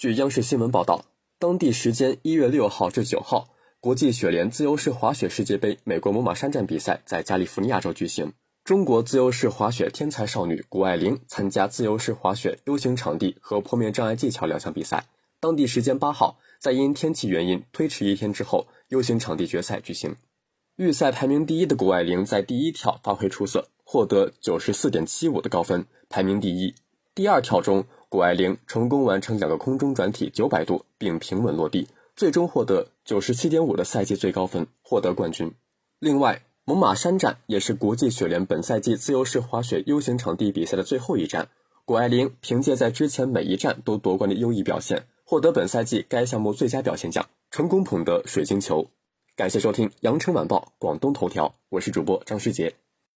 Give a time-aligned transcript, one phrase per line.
[0.00, 1.04] 据央视新闻报道，
[1.38, 3.50] 当地时间一月六号至九号，
[3.80, 8.32] 国际雪联自由式滑雪世界杯美国猛犸山站比赛在加利福尼亚州举行。
[8.64, 15.04] 中国自由式滑雪天才少女谷爱凌参加自由式滑雪 U 型场地和坡面障碍技巧两项比赛。
[15.38, 20.16] 当地时间八号，在因天气原因推迟一天之后，U 型场地决赛举行。
[20.76, 26.74] 预赛排名第一的谷爱凌在第一跳发挥出色，获得九十四点七五的高分，排名第一。
[27.14, 35.54] 第二跳中，谷爱凌成功完成两个空中转体九百度，并平稳落地，最终获得九十七点五的赛季最高分，获得冠军。
[36.00, 41.46] 另外，猛犸山站也是国际雪联本赛季自由式滑雪 U 型场地比赛的最后一站。
[41.84, 48.88] 谷爱凌凭借在之前每一站都夺冠的优异表现，获得本赛季该项目最佳表现奖，成功捧得水晶球。
[49.36, 52.74] 感谢收听《羊城晚报广东头条》，我是主播张世杰。